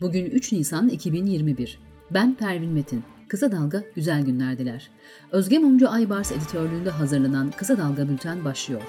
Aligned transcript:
Bugün 0.00 0.26
3 0.26 0.52
Nisan 0.52 0.88
2021. 0.88 1.78
Ben 2.10 2.34
Pervin 2.34 2.70
Metin. 2.70 3.02
Kısa 3.28 3.52
Dalga 3.52 3.84
güzel 3.94 4.22
günlerdiler. 4.24 4.90
Özge 5.32 5.58
Mumcu 5.58 5.88
Aybars 5.90 6.32
editörlüğünde 6.32 6.90
hazırlanan 6.90 7.50
Kısa 7.50 7.78
Dalga 7.78 8.08
Bülten 8.08 8.44
başlıyor. 8.44 8.82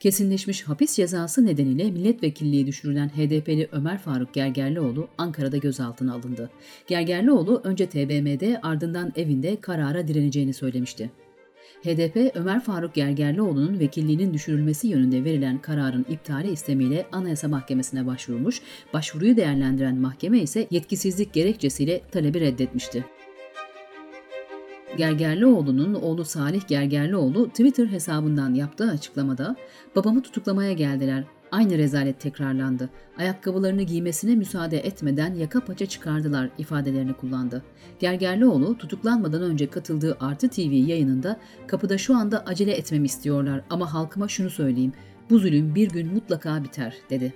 Kesinleşmiş 0.00 0.62
hapis 0.62 0.96
cezası 0.96 1.46
nedeniyle 1.46 1.90
milletvekilliği 1.90 2.66
düşürülen 2.66 3.08
HDP'li 3.08 3.68
Ömer 3.72 3.98
Faruk 3.98 4.34
Gergerlioğlu 4.34 5.08
Ankara'da 5.18 5.56
gözaltına 5.56 6.14
alındı. 6.14 6.50
Gergerlioğlu 6.86 7.60
önce 7.64 7.88
TBMM'de 7.88 8.60
ardından 8.62 9.12
evinde 9.16 9.60
karara 9.60 10.08
direneceğini 10.08 10.54
söylemişti. 10.54 11.10
HDP, 11.82 12.36
Ömer 12.36 12.60
Faruk 12.60 12.94
Gergerlioğlu'nun 12.94 13.78
vekilliğinin 13.78 14.34
düşürülmesi 14.34 14.88
yönünde 14.88 15.24
verilen 15.24 15.58
kararın 15.58 16.06
iptali 16.08 16.50
istemiyle 16.50 17.06
Anayasa 17.12 17.48
Mahkemesi'ne 17.48 18.06
başvurmuş, 18.06 18.62
başvuruyu 18.92 19.36
değerlendiren 19.36 19.96
mahkeme 19.96 20.38
ise 20.38 20.66
yetkisizlik 20.70 21.32
gerekçesiyle 21.32 22.00
talebi 22.12 22.40
reddetmişti. 22.40 23.04
Gergerlioğlu'nun 24.96 25.94
oğlu 25.94 26.24
Salih 26.24 26.68
Gergerlioğlu 26.68 27.48
Twitter 27.48 27.86
hesabından 27.86 28.54
yaptığı 28.54 28.90
açıklamada 28.90 29.56
"Babamı 29.96 30.22
tutuklamaya 30.22 30.72
geldiler. 30.72 31.24
Aynı 31.52 31.78
rezalet 31.78 32.20
tekrarlandı. 32.20 32.90
Ayakkabılarını 33.18 33.82
giymesine 33.82 34.34
müsaade 34.34 34.78
etmeden 34.78 35.34
yaka 35.34 35.60
paça 35.60 35.86
çıkardılar 35.86 36.50
ifadelerini 36.58 37.12
kullandı. 37.12 37.62
Gergerlioğlu 37.98 38.78
tutuklanmadan 38.78 39.42
önce 39.42 39.70
katıldığı 39.70 40.16
Artı 40.20 40.48
TV 40.48 40.72
yayınında 40.72 41.40
kapıda 41.66 41.98
şu 41.98 42.16
anda 42.16 42.44
acele 42.46 42.72
etmemi 42.72 43.06
istiyorlar 43.06 43.60
ama 43.70 43.94
halkıma 43.94 44.28
şunu 44.28 44.50
söyleyeyim. 44.50 44.92
Bu 45.30 45.38
zulüm 45.38 45.74
bir 45.74 45.90
gün 45.90 46.14
mutlaka 46.14 46.64
biter 46.64 46.94
dedi. 47.10 47.34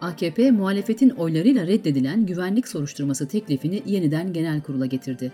AKP 0.00 0.50
muhalefetin 0.50 1.10
oylarıyla 1.10 1.66
reddedilen 1.66 2.26
güvenlik 2.26 2.68
soruşturması 2.68 3.28
teklifini 3.28 3.82
yeniden 3.86 4.32
genel 4.32 4.60
kurula 4.60 4.86
getirdi. 4.86 5.32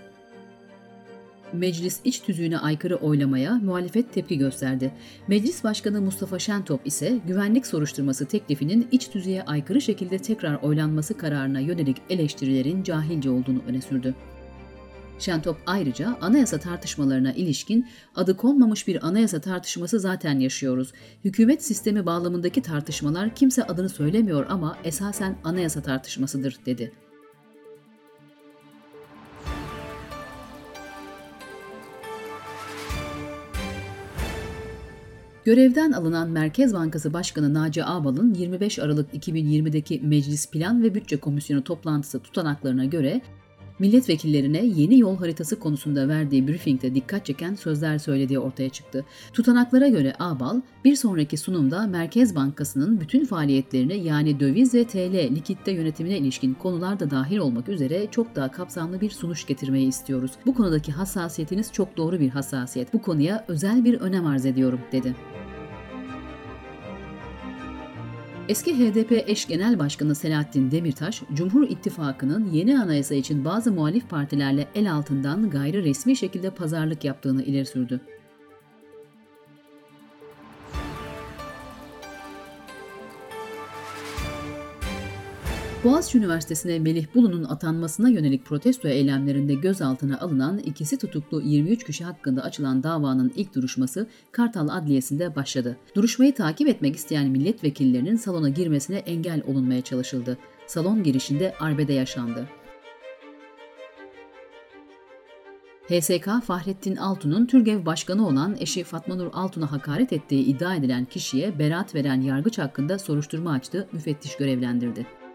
Meclis 1.52 2.00
iç 2.05 2.20
tüzüğüne 2.20 2.58
aykırı 2.58 2.97
oylamaya 2.97 3.55
muhalefet 3.55 4.12
tepki 4.12 4.39
gösterdi. 4.39 4.92
Meclis 5.28 5.64
Başkanı 5.64 6.00
Mustafa 6.00 6.38
Şentop 6.38 6.86
ise 6.86 7.19
güvenlik 7.27 7.66
soruşturması 7.66 8.27
teklifinin 8.27 8.88
iç 8.92 9.08
tüzüğe 9.08 9.42
aykırı 9.42 9.80
şekilde 9.80 10.19
tekrar 10.19 10.55
oylanması 10.55 11.19
kararına 11.19 11.61
yönelik 11.61 11.97
eleştirilerin 12.11 12.83
cahilce 12.83 13.30
olduğunu 13.30 13.62
öne 13.69 13.80
sürdü. 13.80 14.14
Şentop 15.19 15.56
ayrıca 15.66 16.16
anayasa 16.20 16.58
tartışmalarına 16.58 17.33
ilişkin 17.33 17.86
adı 18.14 18.36
konmamış 18.36 18.88
bir 18.88 19.06
anayasa 19.06 19.41
tartışması 19.41 20.00
zaten 20.00 20.38
yaşıyoruz. 20.38 20.92
Hükümet 21.25 21.64
sistemi 21.64 22.06
bağlamındaki 22.06 22.62
tartışmalar 22.62 23.34
kimse 23.34 23.64
adını 23.64 23.88
söylemiyor 23.88 24.47
ama 24.48 24.78
esasen 24.84 25.36
anayasa 25.44 25.83
tartışmasıdır 25.83 26.56
dedi. 26.66 26.92
Görevden 35.47 35.92
alınan 35.92 36.30
Merkez 36.30 36.75
Bankası 36.75 37.12
Başkanı 37.12 37.55
Naci 37.55 37.84
Ağbal'ın 37.84 38.34
25 38.34 38.78
Aralık 38.78 39.14
2020'deki 39.14 40.00
Meclis 40.00 40.50
Plan 40.50 40.83
ve 40.83 40.94
Bütçe 40.94 41.16
Komisyonu 41.16 41.64
toplantısı 41.64 42.20
tutanaklarına 42.20 42.84
göre 42.84 43.20
milletvekillerine 43.78 44.64
yeni 44.64 44.98
yol 44.98 45.16
haritası 45.19 45.58
konusunda 45.58 46.08
verdiği 46.08 46.48
briefingde 46.48 46.94
dikkat 46.94 47.27
çeken 47.27 47.55
sözler 47.55 47.98
söylediği 47.98 48.38
ortaya 48.38 48.69
çıktı. 48.69 49.05
Tutanaklara 49.32 49.88
göre 49.88 50.14
Ağbal, 50.19 50.60
bir 50.84 50.96
sonraki 50.96 51.36
sunumda 51.36 51.86
Merkez 51.86 52.34
Bankası'nın 52.34 53.00
bütün 53.00 53.24
faaliyetlerini 53.24 53.97
yani 53.97 54.41
döviz 54.41 54.74
ve 54.74 54.84
TL 54.84 55.34
likitte 55.34 55.72
yönetimine 55.72 56.19
ilişkin 56.19 56.54
konular 56.54 57.00
da 57.00 57.10
dahil 57.10 57.36
olmak 57.36 57.69
üzere 57.69 58.06
çok 58.10 58.36
daha 58.36 58.50
kapsamlı 58.50 59.00
bir 59.00 59.10
sunuş 59.10 59.47
getirmeyi 59.47 59.88
istiyoruz. 59.88 60.31
Bu 60.47 60.54
konudaki 60.54 60.92
hassasiyetiniz 60.92 61.72
çok 61.72 61.97
doğru 61.97 62.20
bir 62.20 62.28
hassasiyet. 62.28 62.92
Bu 62.94 63.03
konuya 63.03 63.44
özel 63.48 63.84
bir 63.84 64.00
önem 64.00 64.26
arz 64.26 64.47
ediyorum, 64.47 64.81
dedi. 64.92 65.15
Eski 68.49 68.75
HDP 68.79 69.12
eş 69.27 69.47
genel 69.49 69.79
başkanı 69.79 70.15
Selahattin 70.15 70.71
Demirtaş, 70.71 71.23
Cumhur 71.34 71.62
İttifakı'nın 71.62 72.51
yeni 72.51 72.81
anayasa 72.81 73.15
için 73.15 73.45
bazı 73.45 73.73
muhalif 73.73 74.11
partilerle 74.11 74.69
el 74.75 74.93
altından 74.93 75.51
gayri 75.51 75.84
resmi 75.84 76.17
şekilde 76.17 76.51
pazarlık 76.51 77.05
yaptığını 77.05 77.43
ileri 77.43 77.67
sürdü. 77.67 78.01
Boğaziçi 85.86 86.19
Üniversitesi'ne 86.19 86.78
Melih 86.78 87.06
Bulu'nun 87.14 87.44
atanmasına 87.44 88.08
yönelik 88.08 88.44
protesto 88.44 88.88
eylemlerinde 88.88 89.54
gözaltına 89.54 90.20
alınan 90.20 90.58
ikisi 90.58 90.98
tutuklu 90.98 91.42
23 91.42 91.84
kişi 91.84 92.04
hakkında 92.04 92.42
açılan 92.42 92.82
davanın 92.82 93.32
ilk 93.36 93.54
duruşması 93.54 94.06
Kartal 94.32 94.69
Adliyesi'nde 94.69 95.36
başladı. 95.36 95.76
Duruşmayı 95.94 96.34
takip 96.34 96.69
etmek 96.69 96.97
isteyen 96.97 97.28
milletvekillerinin 97.28 98.16
salona 98.16 98.48
girmesine 98.48 98.97
engel 98.97 99.42
olunmaya 99.47 99.80
çalışıldı. 99.80 100.38
Salon 100.66 101.02
girişinde 101.02 101.54
arbede 101.60 101.92
yaşandı. 101.92 102.48
HSK 105.88 106.28
Fahrettin 106.44 106.97
Altun'un 106.97 107.47
Türgev 107.47 107.86
Başkanı 107.86 108.26
olan 108.26 108.56
eşi 108.60 108.84
Fatma 108.84 109.14
Nur 109.14 109.28
Altun'a 109.32 109.72
hakaret 109.72 110.12
ettiği 110.12 110.44
iddia 110.44 110.74
edilen 110.74 111.04
kişiye 111.04 111.58
beraat 111.58 111.94
veren 111.94 112.20
yargıç 112.20 112.58
hakkında 112.58 112.98
soruşturma 112.98 113.53
açtı, 113.53 113.88
müfettiş 113.92 114.36
görevlendirdi. 114.36 115.25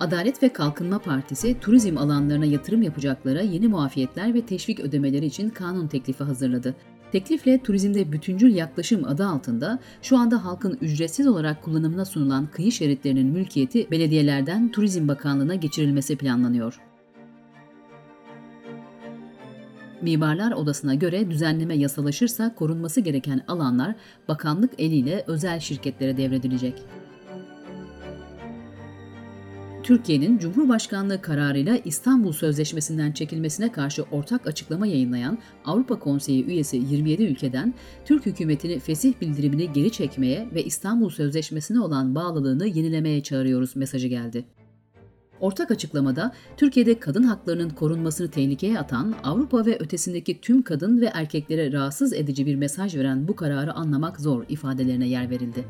Adalet 0.00 0.42
ve 0.42 0.52
Kalkınma 0.52 0.98
Partisi 0.98 1.60
turizm 1.60 1.98
alanlarına 1.98 2.44
yatırım 2.44 2.82
yapacaklara 2.82 3.40
yeni 3.40 3.68
muafiyetler 3.68 4.34
ve 4.34 4.46
teşvik 4.46 4.80
ödemeleri 4.80 5.26
için 5.26 5.48
kanun 5.48 5.88
teklifi 5.88 6.24
hazırladı. 6.24 6.74
Teklifle 7.12 7.62
turizmde 7.62 8.12
bütüncül 8.12 8.54
yaklaşım 8.54 9.04
adı 9.04 9.26
altında 9.26 9.78
şu 10.02 10.18
anda 10.18 10.44
halkın 10.44 10.78
ücretsiz 10.80 11.26
olarak 11.26 11.62
kullanımına 11.62 12.04
sunulan 12.04 12.46
kıyı 12.46 12.72
şeritlerinin 12.72 13.26
mülkiyeti 13.26 13.90
belediyelerden 13.90 14.72
Turizm 14.72 15.08
Bakanlığı'na 15.08 15.54
geçirilmesi 15.54 16.16
planlanıyor. 16.16 16.80
Mimarlar 20.02 20.52
Odası'na 20.52 20.94
göre 20.94 21.30
düzenleme 21.30 21.76
yasalaşırsa 21.76 22.54
korunması 22.54 23.00
gereken 23.00 23.44
alanlar 23.48 23.94
bakanlık 24.28 24.70
eliyle 24.78 25.24
özel 25.26 25.60
şirketlere 25.60 26.16
devredilecek. 26.16 26.74
Türkiye'nin 29.90 30.38
Cumhurbaşkanlığı 30.38 31.22
kararıyla 31.22 31.76
İstanbul 31.84 32.32
Sözleşmesi'nden 32.32 33.12
çekilmesine 33.12 33.72
karşı 33.72 34.02
ortak 34.02 34.46
açıklama 34.46 34.86
yayınlayan 34.86 35.38
Avrupa 35.64 35.98
Konseyi 35.98 36.44
üyesi 36.44 36.76
27 36.76 37.22
ülkeden 37.22 37.74
Türk 38.04 38.26
hükümetini 38.26 38.78
fesih 38.78 39.14
bildirimini 39.20 39.72
geri 39.72 39.92
çekmeye 39.92 40.48
ve 40.54 40.64
İstanbul 40.64 41.10
Sözleşmesi'ne 41.10 41.80
olan 41.80 42.14
bağlılığını 42.14 42.66
yenilemeye 42.66 43.22
çağırıyoruz 43.22 43.76
mesajı 43.76 44.08
geldi. 44.08 44.44
Ortak 45.40 45.70
açıklamada 45.70 46.32
Türkiye'de 46.56 47.00
kadın 47.00 47.22
haklarının 47.22 47.70
korunmasını 47.70 48.30
tehlikeye 48.30 48.78
atan, 48.78 49.14
Avrupa 49.24 49.66
ve 49.66 49.78
ötesindeki 49.78 50.40
tüm 50.40 50.62
kadın 50.62 51.00
ve 51.00 51.06
erkeklere 51.14 51.72
rahatsız 51.72 52.12
edici 52.12 52.46
bir 52.46 52.54
mesaj 52.54 52.96
veren 52.96 53.28
bu 53.28 53.36
kararı 53.36 53.72
anlamak 53.72 54.20
zor 54.20 54.44
ifadelerine 54.48 55.08
yer 55.08 55.30
verildi. 55.30 55.64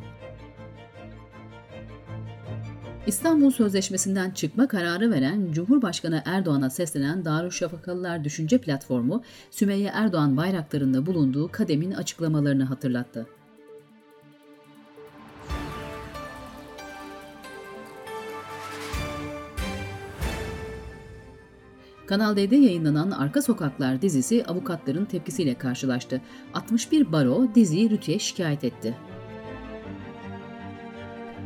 İstanbul 3.06 3.50
Sözleşmesi'nden 3.50 4.30
çıkma 4.30 4.68
kararı 4.68 5.10
veren 5.10 5.52
Cumhurbaşkanı 5.52 6.22
Erdoğan'a 6.24 6.70
seslenen 6.70 7.24
Darüşşafakalılar 7.24 8.24
Düşünce 8.24 8.58
Platformu, 8.58 9.22
Sümeyye 9.50 9.90
Erdoğan 9.94 10.36
bayraklarında 10.36 11.06
bulunduğu 11.06 11.48
kademin 11.52 11.92
açıklamalarını 11.92 12.64
hatırlattı. 12.64 13.26
Kanal 22.06 22.36
D'de 22.36 22.56
yayınlanan 22.56 23.10
Arka 23.10 23.42
Sokaklar 23.42 24.02
dizisi 24.02 24.44
avukatların 24.44 25.04
tepkisiyle 25.04 25.54
karşılaştı. 25.54 26.20
61 26.54 27.12
baro 27.12 27.54
diziyi 27.54 27.90
Rütü'ye 27.90 28.18
şikayet 28.18 28.64
etti. 28.64 28.96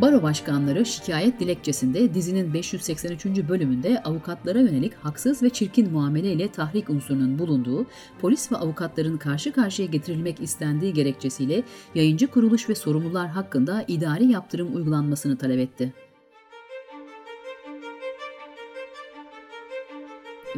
Baro 0.01 0.23
başkanları 0.23 0.87
şikayet 0.87 1.41
dilekçesinde 1.41 2.15
dizinin 2.15 2.55
583. 2.55 3.27
bölümünde 3.27 4.03
avukatlara 4.03 4.59
yönelik 4.59 4.95
haksız 4.95 5.43
ve 5.43 5.51
çirkin 5.51 5.93
muameleyle 5.93 6.53
tahrik 6.53 6.91
unsurunun 6.91 7.39
bulunduğu, 7.39 7.87
polis 8.21 8.53
ve 8.53 8.57
avukatların 8.57 9.17
karşı 9.17 9.53
karşıya 9.53 9.89
getirilmek 9.89 10.41
istendiği 10.41 10.93
gerekçesiyle 10.93 11.63
yayıncı 11.95 12.27
kuruluş 12.27 12.69
ve 12.69 12.75
sorumlular 12.75 13.29
hakkında 13.29 13.85
idari 13.89 14.25
yaptırım 14.25 14.77
uygulanmasını 14.77 15.37
talep 15.37 15.59
etti. 15.59 15.93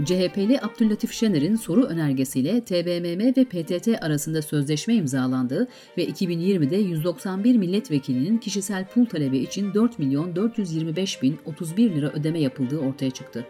CHP'li 0.05 0.61
Abdüllatif 0.61 1.13
Şener'in 1.13 1.57
soru 1.57 1.85
önergesiyle 1.85 2.61
TBMM 2.61 3.37
ve 3.37 3.45
PTT 3.45 4.05
arasında 4.05 4.43
sözleşme 4.43 4.95
imzalandığı 4.95 5.69
ve 5.99 6.09
2020'de 6.09 6.77
191 6.77 7.57
milletvekilinin 7.57 8.39
kişisel 8.39 8.87
pul 8.89 9.07
talebi 9.07 9.39
için 9.39 9.75
4 9.75 9.99
milyon 9.99 10.37
425 10.37 11.23
bin 11.23 11.39
31 11.47 11.95
lira 11.95 12.11
ödeme 12.11 12.41
yapıldığı 12.41 12.79
ortaya 12.79 13.11
çıktı. 13.11 13.47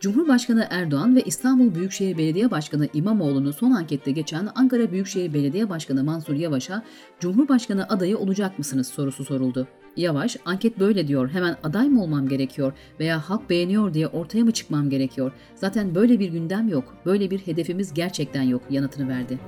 Cumhurbaşkanı 0.00 0.66
Erdoğan 0.70 1.16
ve 1.16 1.22
İstanbul 1.22 1.74
Büyükşehir 1.74 2.18
Belediye 2.18 2.50
Başkanı 2.50 2.88
İmamoğlu'nu 2.94 3.52
son 3.52 3.70
ankette 3.70 4.10
geçen 4.10 4.48
Ankara 4.54 4.92
Büyükşehir 4.92 5.34
Belediye 5.34 5.68
Başkanı 5.68 6.04
Mansur 6.04 6.34
Yavaş'a 6.34 6.82
Cumhurbaşkanı 7.20 7.88
adayı 7.88 8.18
olacak 8.18 8.58
mısınız 8.58 8.86
sorusu 8.86 9.24
soruldu. 9.24 9.68
Yavaş, 9.96 10.36
anket 10.44 10.78
böyle 10.78 11.08
diyor, 11.08 11.28
hemen 11.30 11.56
aday 11.62 11.88
mı 11.88 12.02
olmam 12.02 12.28
gerekiyor 12.28 12.72
veya 13.00 13.30
halk 13.30 13.50
beğeniyor 13.50 13.94
diye 13.94 14.06
ortaya 14.08 14.44
mı 14.44 14.52
çıkmam 14.52 14.90
gerekiyor? 14.90 15.32
Zaten 15.54 15.94
böyle 15.94 16.20
bir 16.20 16.28
gündem 16.28 16.68
yok, 16.68 16.96
böyle 17.06 17.30
bir 17.30 17.38
hedefimiz 17.38 17.94
gerçekten 17.94 18.42
yok 18.42 18.62
yanıtını 18.70 19.08
verdi. 19.08 19.38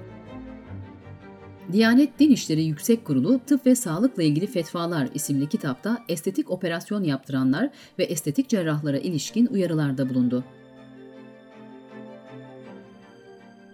Diyanet 1.72 2.18
Din 2.18 2.30
İşleri 2.30 2.64
Yüksek 2.64 3.04
Kurulu 3.04 3.40
Tıp 3.46 3.66
ve 3.66 3.74
Sağlıkla 3.74 4.22
ilgili 4.22 4.46
Fetvalar 4.46 5.08
isimli 5.14 5.48
kitapta 5.48 6.04
estetik 6.08 6.50
operasyon 6.50 7.04
yaptıranlar 7.04 7.70
ve 7.98 8.04
estetik 8.04 8.48
cerrahlara 8.48 8.98
ilişkin 8.98 9.46
uyarılarda 9.46 10.08
bulundu. 10.08 10.44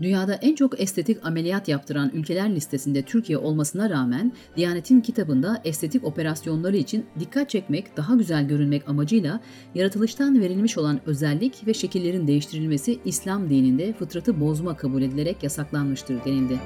Dünyada 0.03 0.35
en 0.35 0.55
çok 0.55 0.81
estetik 0.81 1.27
ameliyat 1.27 1.69
yaptıran 1.69 2.11
ülkeler 2.15 2.55
listesinde 2.55 3.03
Türkiye 3.03 3.39
olmasına 3.39 3.91
rağmen 3.91 4.33
Diyanet'in 4.57 5.01
kitabında 5.01 5.63
estetik 5.65 6.05
operasyonları 6.05 6.77
için 6.77 7.07
dikkat 7.19 7.51
çekmek, 7.51 7.97
daha 7.97 8.15
güzel 8.15 8.49
görünmek 8.49 8.89
amacıyla 8.89 9.41
yaratılıştan 9.75 10.41
verilmiş 10.41 10.79
olan 10.79 11.01
özellik 11.07 11.67
ve 11.67 11.75
şekillerin 11.75 12.27
değiştirilmesi 12.27 12.99
İslam 13.05 13.51
dininde 13.51 13.93
fıtratı 13.93 14.41
bozma 14.41 14.77
kabul 14.77 15.03
edilerek 15.03 15.43
yasaklanmıştır 15.43 16.25
denildi. 16.25 16.61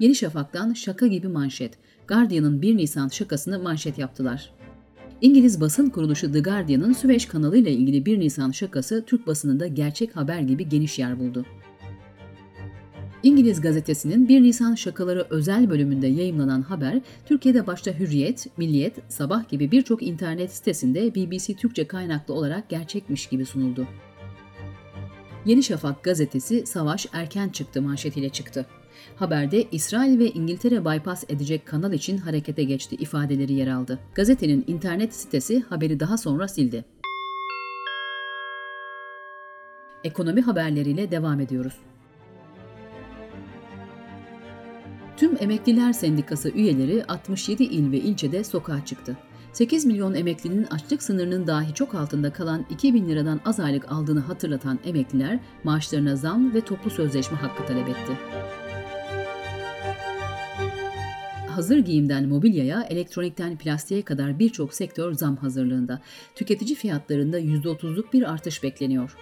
Yeni 0.00 0.14
Şafak'tan 0.14 0.72
şaka 0.72 1.06
gibi 1.06 1.28
manşet. 1.28 1.78
Guardian'ın 2.08 2.62
1 2.62 2.76
Nisan 2.76 3.08
şakasını 3.08 3.58
manşet 3.58 3.98
yaptılar. 3.98 4.57
İngiliz 5.20 5.60
basın 5.60 5.90
kuruluşu 5.90 6.32
The 6.32 6.40
Guardian'ın 6.40 6.92
Süveyş 6.92 7.26
kanalı 7.26 7.56
ile 7.56 7.72
ilgili 7.72 8.06
1 8.06 8.20
Nisan 8.20 8.50
şakası 8.50 9.04
Türk 9.06 9.26
basınında 9.26 9.66
gerçek 9.66 10.16
haber 10.16 10.40
gibi 10.40 10.68
geniş 10.68 10.98
yer 10.98 11.18
buldu. 11.18 11.46
İngiliz 13.22 13.60
gazetesinin 13.60 14.28
1 14.28 14.42
Nisan 14.42 14.74
şakaları 14.74 15.26
özel 15.30 15.70
bölümünde 15.70 16.06
yayımlanan 16.06 16.62
haber, 16.62 17.00
Türkiye'de 17.26 17.66
başta 17.66 17.90
Hürriyet, 17.98 18.46
Milliyet, 18.58 18.94
Sabah 19.08 19.48
gibi 19.48 19.70
birçok 19.70 20.02
internet 20.02 20.52
sitesinde 20.52 21.14
BBC 21.14 21.54
Türkçe 21.54 21.86
kaynaklı 21.86 22.34
olarak 22.34 22.68
gerçekmiş 22.68 23.26
gibi 23.26 23.46
sunuldu. 23.46 23.86
Yeni 25.46 25.62
Şafak 25.62 26.02
gazetesi 26.02 26.66
savaş 26.66 27.06
erken 27.12 27.48
çıktı 27.48 27.82
manşetiyle 27.82 28.28
çıktı. 28.28 28.66
Haberde 29.16 29.64
İsrail 29.72 30.18
ve 30.18 30.30
İngiltere 30.30 30.84
bypass 30.84 31.24
edecek 31.28 31.66
kanal 31.66 31.92
için 31.92 32.18
harekete 32.18 32.64
geçti 32.64 32.96
ifadeleri 32.96 33.52
yer 33.52 33.68
aldı. 33.68 33.98
Gazetenin 34.14 34.64
internet 34.66 35.14
sitesi 35.14 35.60
haberi 35.60 36.00
daha 36.00 36.18
sonra 36.18 36.48
sildi. 36.48 36.84
Ekonomi 40.04 40.40
haberleriyle 40.40 41.10
devam 41.10 41.40
ediyoruz. 41.40 41.74
Tüm 45.16 45.36
Emekliler 45.40 45.92
Sendikası 45.92 46.50
üyeleri 46.50 47.04
67 47.04 47.64
il 47.64 47.92
ve 47.92 47.96
ilçede 47.96 48.44
sokağa 48.44 48.84
çıktı. 48.84 49.16
8 49.52 49.84
milyon 49.86 50.14
emeklinin 50.14 50.64
açlık 50.64 51.02
sınırının 51.02 51.46
dahi 51.46 51.74
çok 51.74 51.94
altında 51.94 52.32
kalan 52.32 52.66
2 52.70 52.94
bin 52.94 53.08
liradan 53.08 53.40
az 53.44 53.60
aylık 53.60 53.92
aldığını 53.92 54.20
hatırlatan 54.20 54.78
emekliler 54.84 55.38
maaşlarına 55.64 56.16
zam 56.16 56.54
ve 56.54 56.60
toplu 56.60 56.90
sözleşme 56.90 57.38
hakkı 57.38 57.66
talep 57.66 57.88
etti. 57.88 58.12
Hazır 61.58 61.78
giyimden 61.78 62.28
mobilyaya, 62.28 62.82
elektronikten 62.82 63.56
plastiğe 63.56 64.02
kadar 64.02 64.38
birçok 64.38 64.74
sektör 64.74 65.12
zam 65.12 65.36
hazırlığında. 65.36 66.00
Tüketici 66.34 66.74
fiyatlarında 66.74 67.40
%30'luk 67.40 68.12
bir 68.12 68.32
artış 68.32 68.62
bekleniyor. 68.62 69.16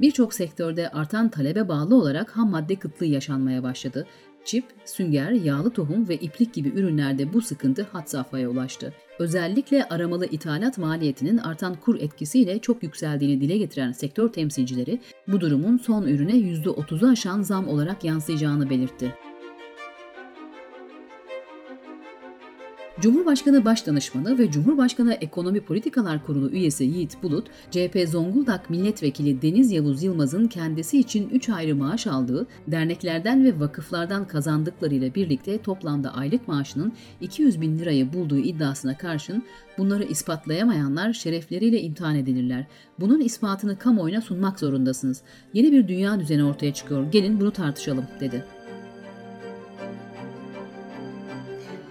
Birçok 0.00 0.34
sektörde 0.34 0.88
artan 0.88 1.28
talebe 1.28 1.68
bağlı 1.68 1.96
olarak 1.96 2.36
ham 2.36 2.50
madde 2.50 2.76
kıtlığı 2.76 3.06
yaşanmaya 3.06 3.62
başladı. 3.62 4.06
Çip, 4.44 4.64
sünger, 4.84 5.30
yağlı 5.30 5.70
tohum 5.70 6.08
ve 6.08 6.16
iplik 6.16 6.54
gibi 6.54 6.68
ürünlerde 6.68 7.32
bu 7.32 7.40
sıkıntı 7.40 7.82
hat 7.82 8.10
safhaya 8.10 8.48
ulaştı. 8.48 8.92
Özellikle 9.18 9.84
aramalı 9.84 10.26
ithalat 10.26 10.78
maliyetinin 10.78 11.38
artan 11.38 11.74
kur 11.74 12.00
etkisiyle 12.00 12.58
çok 12.58 12.82
yükseldiğini 12.82 13.40
dile 13.40 13.58
getiren 13.58 13.92
sektör 13.92 14.28
temsilcileri 14.28 15.00
bu 15.28 15.40
durumun 15.40 15.76
son 15.76 16.02
ürüne 16.02 16.36
%30'u 16.36 17.08
aşan 17.08 17.42
zam 17.42 17.68
olarak 17.68 18.04
yansıyacağını 18.04 18.70
belirtti. 18.70 19.14
Cumhurbaşkanı 23.00 23.64
Başdanışmanı 23.64 24.38
ve 24.38 24.50
Cumhurbaşkanı 24.50 25.14
Ekonomi 25.14 25.60
Politikalar 25.60 26.24
Kurulu 26.24 26.50
üyesi 26.50 26.84
Yiğit 26.84 27.22
Bulut, 27.22 27.46
CHP 27.70 28.08
Zonguldak 28.08 28.70
Milletvekili 28.70 29.42
Deniz 29.42 29.72
Yavuz 29.72 30.02
Yılmaz'ın 30.02 30.46
kendisi 30.46 30.98
için 30.98 31.28
3 31.28 31.48
ayrı 31.48 31.76
maaş 31.76 32.06
aldığı, 32.06 32.46
derneklerden 32.66 33.44
ve 33.44 33.60
vakıflardan 33.60 34.26
kazandıklarıyla 34.26 35.14
birlikte 35.14 35.58
toplamda 35.58 36.14
aylık 36.14 36.48
maaşının 36.48 36.92
200 37.20 37.60
bin 37.60 37.78
lirayı 37.78 38.12
bulduğu 38.12 38.38
iddiasına 38.38 38.98
karşın 38.98 39.42
bunları 39.78 40.04
ispatlayamayanlar 40.04 41.12
şerefleriyle 41.12 41.82
imtihan 41.82 42.16
edilirler. 42.16 42.66
Bunun 43.00 43.20
ispatını 43.20 43.78
kamuoyuna 43.78 44.20
sunmak 44.20 44.60
zorundasınız. 44.60 45.22
Yeni 45.54 45.72
bir 45.72 45.88
dünya 45.88 46.20
düzeni 46.20 46.44
ortaya 46.44 46.74
çıkıyor. 46.74 47.12
Gelin 47.12 47.40
bunu 47.40 47.50
tartışalım, 47.50 48.04
dedi. 48.20 48.55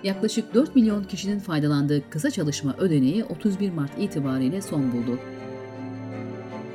Yaklaşık 0.06 0.54
4 0.54 0.76
milyon 0.76 1.04
kişinin 1.04 1.40
faydalandığı 1.40 2.10
kısa 2.10 2.32
çalışma 2.32 2.76
ödeneği 2.78 3.24
31 3.24 3.72
Mart 3.72 3.92
itibariyle 4.00 4.62
son 4.62 4.92
buldu. 4.92 5.20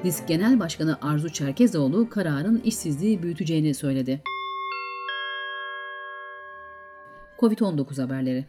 Disk 0.04 0.28
Genel 0.28 0.60
Başkanı 0.60 0.98
Arzu 1.02 1.28
Çerkezoğlu 1.28 2.08
kararın 2.08 2.60
işsizliği 2.64 3.22
büyüteceğini 3.22 3.74
söyledi. 3.74 4.22
Covid-19 7.38 8.02
haberleri 8.02 8.44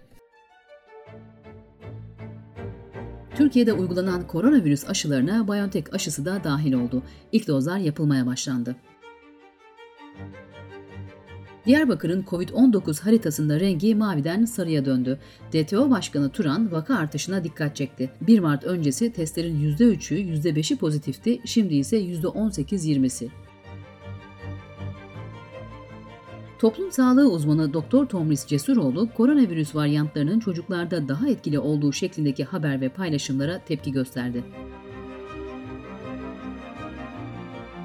Türkiye'de 3.36 3.74
uygulanan 3.74 4.27
koronavirüs 4.27 4.89
aşılarına 4.89 5.48
BioNTech 5.48 5.94
aşısı 5.94 6.25
da 6.25 6.44
dahil 6.44 6.74
oldu. 6.74 7.04
İlk 7.31 7.48
dozlar 7.48 7.77
yapılmaya 7.77 8.25
başlandı. 8.25 8.75
Diyarbakır'ın 11.65 12.24
Covid-19 12.24 13.03
haritasında 13.03 13.60
rengi 13.60 13.96
maviden 13.96 14.46
sarıya 14.46 14.86
döndü. 14.86 15.20
DTO 15.53 15.89
Başkanı 15.89 16.30
Turan 16.30 16.72
vaka 16.72 16.96
artışına 16.96 17.44
dikkat 17.44 17.75
çekti. 17.75 18.10
1 18.22 18.39
Mart 18.39 18.63
öncesi 18.63 19.13
testlerin 19.13 19.75
%3'ü, 19.77 20.15
%5'i 20.15 20.77
pozitifti, 20.77 21.41
şimdi 21.46 21.75
ise 21.75 22.01
%18-20'si. 22.01 23.30
Toplum 26.60 26.91
sağlığı 26.91 27.32
uzmanı 27.32 27.74
Dr. 27.74 28.06
Tomris 28.06 28.48
Cesuroğlu, 28.48 29.10
koronavirüs 29.18 29.75
varyantlarının 29.75 30.39
çocuklarda 30.39 31.08
daha 31.08 31.30
etkili 31.30 31.60
olduğu 31.60 31.94
şeklindeki 31.94 32.44
haber 32.44 32.82
ve 32.82 32.89
paylaşımlara 32.89 33.60
tepki 33.65 33.91
gösterdi. 33.91 34.44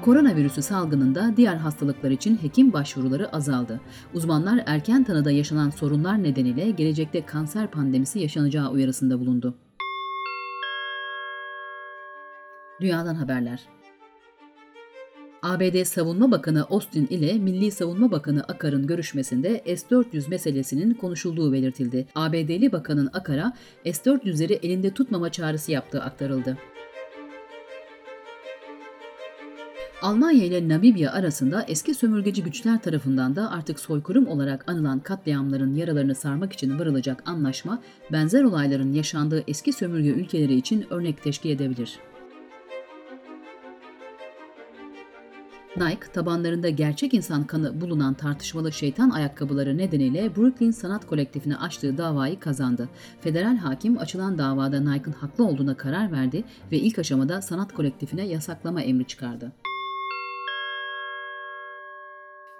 Koronavirüsü 0.07 0.61
salgınında 0.61 1.33
diğer 1.37 1.55
hastalıklar 1.55 2.11
için 2.11 2.37
hekim 2.41 2.73
başvuruları 2.73 3.35
azaldı. 3.35 3.81
Uzmanlar 4.13 4.63
erken 4.65 5.03
tanıda 5.03 5.31
yaşanan 5.31 5.69
sorunlar 5.69 6.23
nedeniyle 6.23 6.71
gelecekte 6.71 7.25
kanser 7.25 7.71
pandemisi 7.71 8.19
yaşanacağı 8.19 8.69
uyarısında 8.69 9.19
bulundu. 9.19 9.55
Dünyadan 12.81 13.15
haberler. 13.15 13.61
ABD 15.43 15.83
Savunma 15.83 16.31
Bakanı 16.31 16.63
Austin 16.63 17.07
ile 17.07 17.33
Milli 17.33 17.71
Savunma 17.71 18.11
Bakanı 18.11 18.43
Akar'ın 18.43 18.87
görüşmesinde 18.87 19.63
S-400 19.65 20.29
meselesinin 20.29 20.93
konuşulduğu 20.93 21.53
belirtildi. 21.53 22.07
ABD'li 22.15 22.71
Bakanın 22.71 23.09
Akar'a 23.13 23.53
S-400'leri 23.85 24.53
elinde 24.65 24.89
tutmama 24.93 25.31
çağrısı 25.31 25.71
yaptığı 25.71 26.03
aktarıldı. 26.03 26.57
Almanya 30.01 30.45
ile 30.45 30.69
Namibya 30.69 31.11
arasında 31.11 31.65
eski 31.67 31.93
sömürgeci 31.93 32.43
güçler 32.43 32.81
tarafından 32.81 33.35
da 33.35 33.51
artık 33.51 33.79
soykırım 33.79 34.27
olarak 34.27 34.69
anılan 34.71 34.99
katliamların 34.99 35.75
yaralarını 35.75 36.15
sarmak 36.15 36.53
için 36.53 36.79
varılacak 36.79 37.23
anlaşma, 37.25 37.81
benzer 38.11 38.43
olayların 38.43 38.93
yaşandığı 38.93 39.43
eski 39.47 39.73
sömürge 39.73 40.09
ülkeleri 40.09 40.55
için 40.55 40.85
örnek 40.89 41.23
teşkil 41.23 41.49
edebilir. 41.49 41.99
Nike, 45.77 46.11
tabanlarında 46.13 46.69
gerçek 46.69 47.13
insan 47.13 47.43
kanı 47.43 47.81
bulunan 47.81 48.13
tartışmalı 48.13 48.71
şeytan 48.71 49.09
ayakkabıları 49.09 49.77
nedeniyle 49.77 50.35
Brooklyn 50.35 50.71
Sanat 50.71 51.07
Kolektifine 51.07 51.57
açtığı 51.57 51.97
davayı 51.97 52.39
kazandı. 52.39 52.89
Federal 53.21 53.57
hakim 53.57 53.97
açılan 53.97 54.37
davada 54.37 54.79
Nike'ın 54.79 55.13
haklı 55.13 55.45
olduğuna 55.45 55.77
karar 55.77 56.11
verdi 56.11 56.43
ve 56.71 56.77
ilk 56.77 56.99
aşamada 56.99 57.41
sanat 57.41 57.73
kolektifine 57.73 58.27
yasaklama 58.27 58.81
emri 58.81 59.07
çıkardı. 59.07 59.51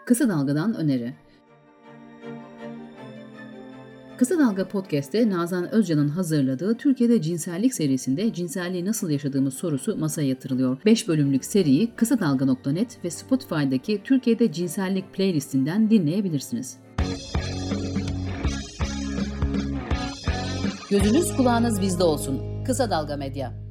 Kısa 0.07 0.29
Dalga'dan 0.29 0.73
öneri 0.73 1.13
Kısa 4.17 4.39
Dalga 4.39 4.67
Podcast'te 4.67 5.29
Nazan 5.29 5.71
Özcan'ın 5.71 6.07
hazırladığı 6.07 6.77
Türkiye'de 6.77 7.21
cinsellik 7.21 7.73
serisinde 7.73 8.33
cinselliği 8.33 8.85
nasıl 8.85 9.09
yaşadığımız 9.09 9.53
sorusu 9.53 9.97
masaya 9.97 10.27
yatırılıyor. 10.27 10.77
5 10.85 11.07
bölümlük 11.07 11.45
seriyi 11.45 11.91
Kısa 11.95 12.19
Dalga.net 12.19 13.05
ve 13.05 13.09
Spotify'daki 13.09 14.01
Türkiye'de 14.03 14.51
cinsellik 14.51 15.13
playlistinden 15.13 15.89
dinleyebilirsiniz. 15.89 16.77
Gözünüz 20.89 21.35
kulağınız 21.37 21.81
bizde 21.81 22.03
olsun. 22.03 22.63
Kısa 22.65 22.89
Dalga 22.89 23.17
Medya. 23.17 23.66